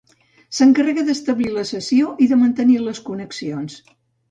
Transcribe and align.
S'encarrega 0.59 1.03
d'establir 1.09 1.51
la 1.59 1.67
sessió 1.73 2.15
i 2.27 2.29
de 2.33 2.41
mantenir 2.47 2.81
les 2.89 3.05
connexions. 3.13 3.79